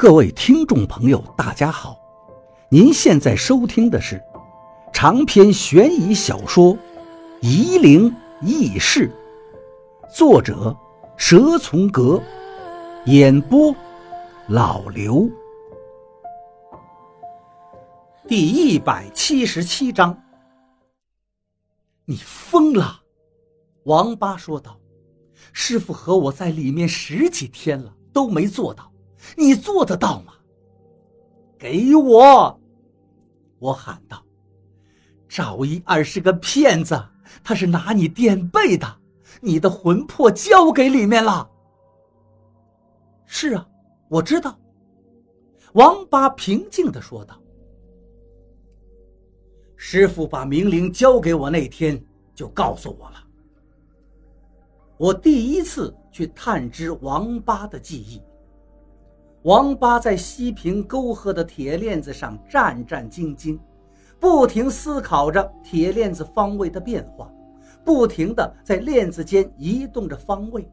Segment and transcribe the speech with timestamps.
[0.00, 1.94] 各位听众朋友，大家好！
[2.70, 4.18] 您现在收听的是
[4.94, 6.74] 长篇悬疑小说
[7.42, 8.10] 《夷陵
[8.40, 9.12] 轶事》，
[10.16, 10.74] 作者
[11.18, 12.18] 蛇从阁，
[13.04, 13.76] 演播
[14.48, 15.28] 老刘。
[18.26, 20.18] 第一百七十七章，
[22.06, 23.02] 你疯了！
[23.84, 24.80] 王八说道
[25.52, 28.89] ：“师傅和我在里面十几天了，都没做到。”
[29.36, 30.32] 你做得到吗？
[31.58, 32.58] 给我！
[33.58, 34.24] 我喊道
[35.28, 36.98] ：“赵一二是个骗子，
[37.44, 38.98] 他是拿你垫背的。
[39.42, 41.48] 你的魂魄交给里面了。”
[43.26, 43.68] 是啊，
[44.08, 44.58] 我知道。”
[45.74, 47.38] 王八平静的说道。
[49.76, 52.02] “师傅把明灵交给我那天
[52.34, 53.22] 就告诉我了。
[54.96, 58.22] 我第一次去探知王八的记忆。”
[59.44, 63.58] 王八在西平沟壑的铁链子上战战兢兢，
[64.18, 67.32] 不停思考着铁链子方位的变化，
[67.82, 70.70] 不停地在链子间移动着方位。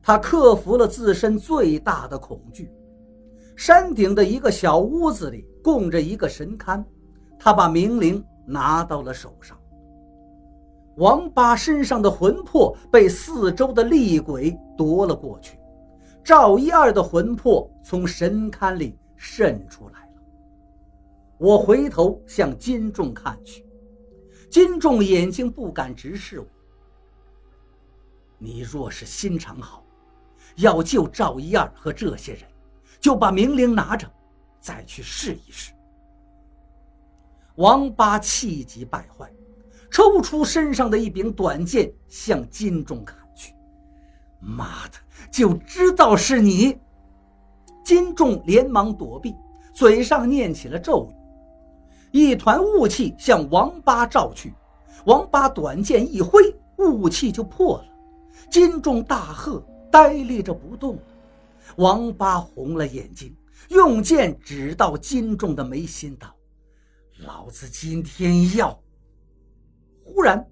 [0.00, 2.70] 他克服了自身最大的恐惧。
[3.56, 6.84] 山顶的一个小屋子里供着一个神龛，
[7.36, 9.58] 他把明灵拿到了手上。
[10.98, 15.57] 王八身上的魂魄被四周的厉鬼夺了过去。
[16.28, 20.22] 赵一二的魂魄从神龛里渗出来了。
[21.38, 23.64] 我回头向金仲看去，
[24.50, 26.46] 金仲眼睛不敢直视我。
[28.36, 29.82] 你若是心肠好，
[30.56, 32.42] 要救赵一二和这些人，
[33.00, 34.06] 就把明灵拿着，
[34.60, 35.72] 再去试一试。
[37.54, 39.32] 王八气急败坏，
[39.90, 43.18] 抽出身上的一柄短剑，向金仲砍。
[44.40, 44.92] 妈的！
[45.30, 46.78] 就知道是你，
[47.84, 49.34] 金仲连忙躲避，
[49.74, 51.10] 嘴上念起了咒
[52.12, 54.54] 语，一团雾气向王八照去，
[55.06, 56.40] 王八短剑一挥，
[56.78, 57.84] 雾气就破了。
[58.50, 60.98] 金仲大喝，呆立着不动。
[61.76, 63.36] 王八红了眼睛，
[63.68, 66.34] 用剑指到金仲的眉心，道
[67.26, 68.78] ：“老子今天要……”
[70.02, 70.48] 忽然，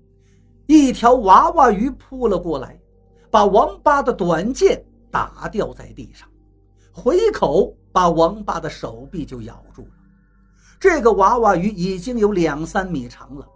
[0.66, 2.78] 一条娃娃鱼扑了过来。
[3.30, 6.28] 把王八的短剑打掉在地上，
[6.92, 9.88] 回口把王八的手臂就咬住了。
[10.78, 13.46] 这个娃娃鱼已经有两三米长了。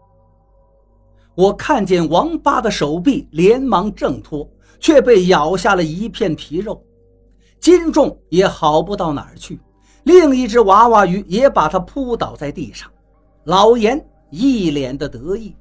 [1.35, 4.49] 我看见王八的手臂，连忙挣脱，
[4.79, 6.83] 却被咬下了一片皮肉。
[7.61, 9.61] 金重也好不到哪儿去，
[10.05, 12.91] 另一只娃娃鱼也把他扑倒在地上。
[13.45, 15.55] 老严一脸的得意。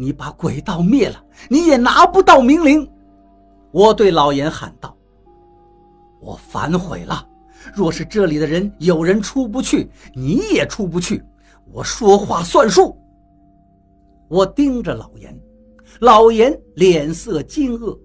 [0.00, 1.20] 你把鬼道灭了，
[1.50, 2.88] 你也拿不到明灵。
[3.72, 4.96] 我对老严喊道
[6.22, 7.26] ：“我反悔了。
[7.74, 11.20] 若是这里的人有人出不去，你也出不去。
[11.72, 12.96] 我说话算数。”
[14.30, 15.36] 我盯着老严，
[15.98, 17.98] 老严脸色惊愕，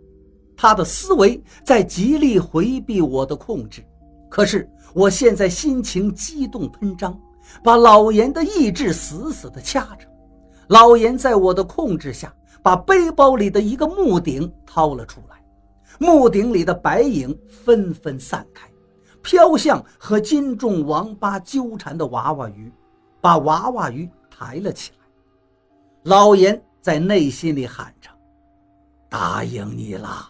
[0.58, 3.86] 他的思维在极力回避我的控制。
[4.30, 7.16] 可是我现在心情激动喷张，
[7.64, 10.08] 把老严的意志死死地掐着。
[10.74, 15.40] 老严在我的控制下，把背包里的一个木鼎掏了出来，
[16.00, 18.68] 木鼎里的白影纷纷散开，
[19.22, 22.74] 飘向和金重王八纠缠的娃娃鱼，
[23.22, 25.06] 把娃娃鱼抬了起来。
[26.02, 28.10] 老严在内心里喊着
[29.08, 30.28] ：“答应你了。”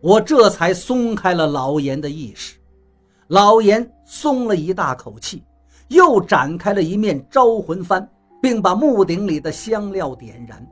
[0.00, 2.58] 我这才松开了老严的意识，
[3.26, 5.42] 老严松了一大口气，
[5.88, 8.06] 又展开了一面招魂幡。
[8.44, 10.62] 并把木鼎里的香料点燃。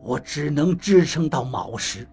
[0.00, 2.06] 我只能支撑到卯时，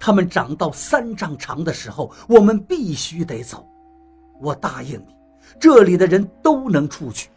[0.00, 3.68] 它们长到三丈长的时候，我们必须得走。
[4.40, 5.14] 我答应你，
[5.60, 7.28] 这里的人都能出去，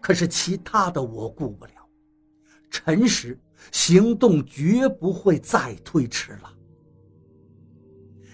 [0.00, 1.70] 可是其他的我顾不了。
[2.68, 3.38] 辰时
[3.70, 6.52] 行动绝不会再推迟了。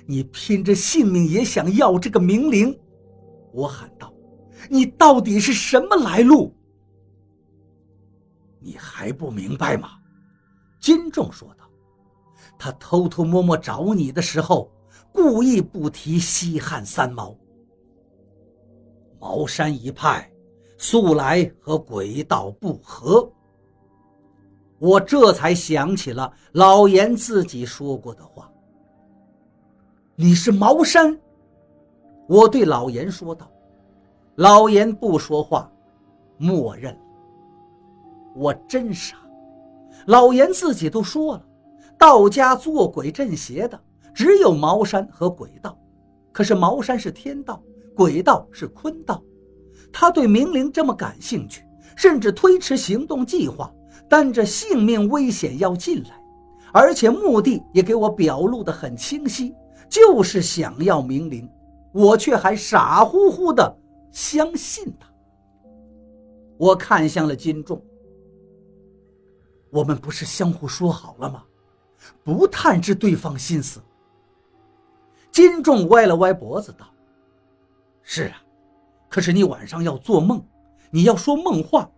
[0.07, 2.75] 你拼着性命也想要这个明灵，
[3.53, 4.11] 我喊道
[4.71, 6.51] ：“你到底是什么来路？”
[8.63, 9.91] 你还不明白吗？
[10.81, 11.65] 金仲说道
[12.59, 14.71] ：“他偷偷摸摸找你的时候，
[15.13, 17.37] 故意不提西汉三毛。
[19.21, 20.29] 茅山一派
[20.79, 23.31] 素来和鬼道不和。
[24.79, 28.51] 我这才想起了老严自己说过的话。
[30.17, 31.17] 你是茅山？”
[32.29, 33.49] 我对老严说道。
[34.37, 35.71] 老严不说话，
[36.39, 36.99] 默认。
[38.35, 39.17] 我真傻，
[40.07, 41.47] 老严自己都说了，
[41.99, 43.79] 道家做鬼镇邪的
[44.15, 45.79] 只有茅山和鬼道，
[46.33, 47.63] 可是茅山是天道，
[47.95, 49.23] 鬼道是坤道。
[49.93, 51.63] 他对明灵这么感兴趣，
[51.97, 53.71] 甚至推迟行动计划，
[54.09, 56.11] 担着性命危险要进来，
[56.73, 59.55] 而且目的也给我表露得很清晰，
[59.91, 61.47] 就是想要明灵，
[61.93, 63.79] 我却还傻乎乎的
[64.11, 65.07] 相信他。
[66.57, 67.83] 我看向了金仲，
[69.73, 71.43] 我们不是相互说好了吗？
[72.23, 73.81] 不探知对方心思。
[75.31, 76.87] 金仲歪了歪脖子道
[78.05, 78.37] ：“是啊。”
[79.09, 80.45] 可是你晚上要做梦，
[80.91, 81.91] 你要说梦话，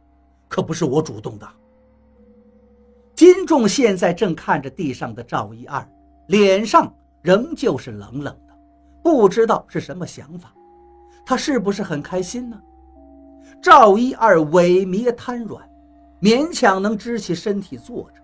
[0.48, 1.48] 可不是我主动的。
[3.14, 5.84] 金仲现在正看着地上的赵一二，
[6.28, 6.92] 脸上
[7.22, 8.54] 仍旧是冷冷的，
[9.02, 10.54] 不知道是什么想法。
[11.26, 12.60] 他是不是很开心呢？
[13.62, 15.68] 赵一二萎靡瘫软，
[16.24, 18.14] 勉强能支起身体坐着，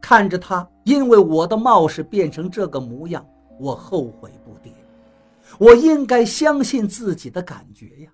[0.00, 3.26] 看着他因为我的冒失变成这个模样，
[3.58, 4.70] 我后悔不迭。
[5.58, 8.12] 我应该相信自己的感觉呀，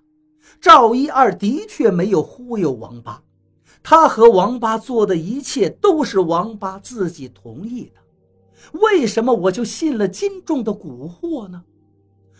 [0.59, 3.21] 赵一二的确没有忽悠王八，
[3.83, 11.63] 他和王八做的一切都是王八自己同意的，为什么我就信了金仲的蛊惑呢？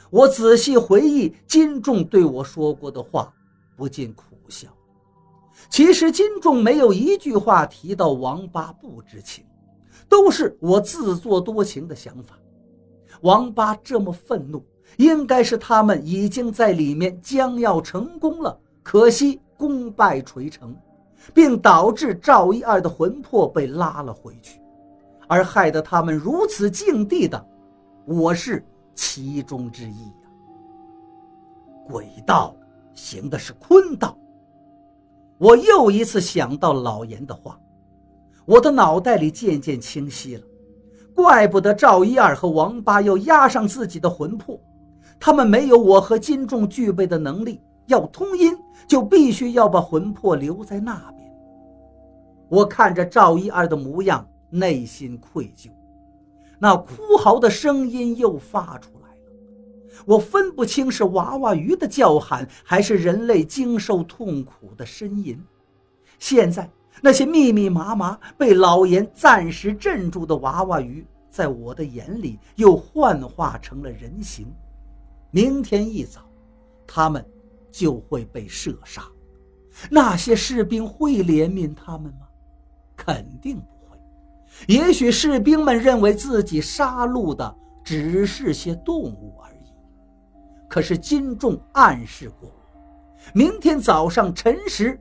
[0.09, 3.31] 我仔细回忆金仲对我说过的话，
[3.77, 4.67] 不禁苦笑。
[5.69, 9.45] 其实金仲没有一句话提到王八不知情，
[10.07, 12.37] 都是我自作多情的想法。
[13.21, 14.63] 王八这么愤怒。
[14.97, 20.73] 应该是他们已经在里面将要成功了，可惜功败垂成，
[21.33, 24.61] 并导致赵一二的魂魄被拉了回去，
[25.27, 27.45] 而害得他们如此境地的，
[28.05, 28.63] 我是
[28.93, 30.29] 其中之一呀。
[31.89, 32.55] 鬼道
[32.93, 34.17] 行的是坤道，
[35.37, 37.59] 我又一次想到老严的话，
[38.45, 40.43] 我的脑袋里渐渐清晰了，
[41.13, 44.59] 怪不得赵一二和王八要压上自己的魂魄。
[45.19, 51.31] 他们没有我和金仲具备的能力，要通阴就必须要把魂魄留在那边。
[52.47, 55.69] 我看着赵一二的模样，内心愧疚，
[56.59, 59.04] 那哭嚎的声音又发出来了。
[60.05, 65.41] 我分不清是娃娃鱼的叫喊，还是人类经受痛苦的呻吟。
[66.19, 66.69] 现在
[67.01, 74.47] 那些密密麻麻被老严暂时镇住的娃娃鱼，在我的眼里又幻化成了人形。
[75.31, 76.21] 明天一早，
[76.87, 77.25] 他们
[77.71, 79.03] 就会被射杀。
[79.89, 82.27] 那些士兵会怜悯他们吗？
[82.95, 83.99] 肯定不会。
[84.67, 87.53] 也许士兵们认为自己杀戮的
[87.83, 89.54] 只是些动物而已。
[90.75, 92.53] 可是金仲暗示过我，
[93.33, 94.99] 明天早上辰时，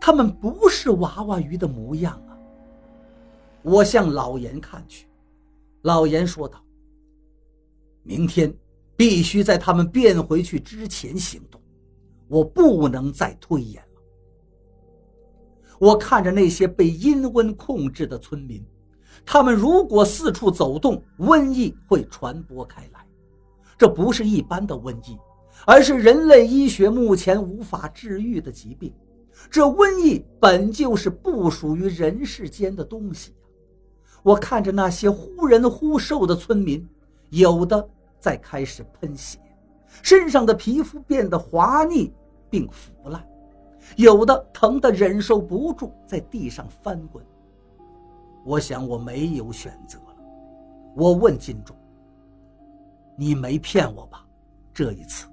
[0.00, 2.36] 他们不是娃娃鱼的模样啊。
[3.62, 5.06] 我向老严看去，
[5.82, 6.60] 老严说道
[8.02, 8.52] ：“明天。”
[8.96, 11.62] 必须在他们变回去之前行动，
[12.26, 14.02] 我不能再推延了。
[15.78, 18.60] 我看着那些被阴瘟控制的村民，
[19.24, 23.06] 他们如果四处走动，瘟疫会传播开来。
[23.78, 25.16] 这不是一般的瘟疫，
[25.64, 28.92] 而是人类医学目前无法治愈的疾病。
[29.48, 33.32] 这瘟疫本就是不属于人世间的东西！
[34.24, 36.86] 我看着那些忽人忽兽的村民，
[37.30, 37.88] 有的……
[38.20, 39.38] 在开始喷血，
[40.02, 42.12] 身上的皮肤变得滑腻
[42.50, 43.24] 并腐烂，
[43.94, 47.24] 有的疼得忍受不住，在地上翻滚。
[48.44, 50.16] 我想我没有选择了。
[50.96, 51.76] 我问金仲
[53.18, 54.24] ：“你没骗我吧？
[54.72, 55.26] 这一次，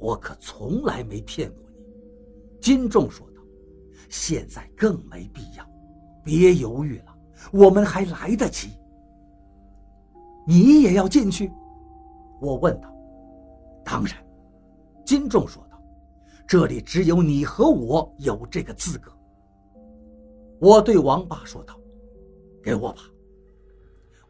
[0.00, 1.76] 我可从来没骗过你。”
[2.60, 3.40] 金仲说道
[4.10, 5.64] ：“现在更没必要，
[6.24, 7.16] 别犹豫了，
[7.52, 8.70] 我们还来得及。”
[10.44, 11.52] 你也要进去？
[12.40, 12.92] 我问道。
[13.84, 14.16] 当然，
[15.04, 15.80] 金仲说道。
[16.46, 19.10] 这里只有你和我有这个资格。
[20.60, 21.78] 我对王八说道
[22.62, 23.02] ：“给我吧。”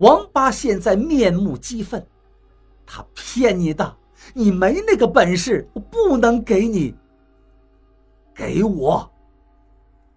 [0.05, 2.07] 王八现在面目激愤，
[2.85, 3.97] 他骗你的，
[4.35, 6.95] 你没那个本事，我不能给你。
[8.35, 9.11] 给我！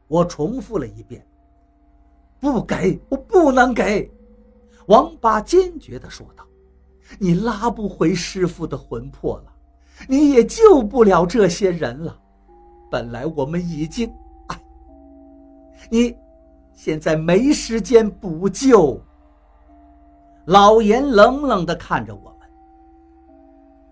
[0.10, 1.26] 我重复了一遍
[2.38, 4.12] ：“不给，我不能给。”
[4.88, 6.46] 王八坚决地说道
[7.18, 9.54] ：“你拉不回师傅的魂魄了，
[10.06, 12.20] 你也救不了这些人了。
[12.92, 14.14] 本来我们已经……
[14.48, 14.62] 哎，
[15.90, 16.14] 你
[16.74, 19.02] 现在没时间补救。”
[20.48, 22.50] 老严冷冷地看着我们：“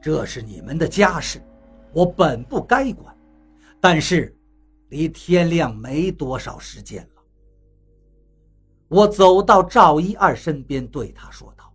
[0.01, 1.41] 这是你们的家事，
[1.93, 3.15] 我本不该管。
[3.79, 4.33] 但是，
[4.89, 7.21] 离天亮没多少时间了。”
[8.87, 11.73] 我走到赵一二身边，对他说道：“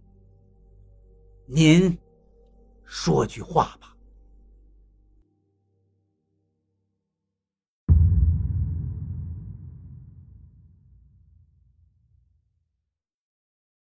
[1.45, 1.97] 您
[2.85, 3.90] 说句话吧。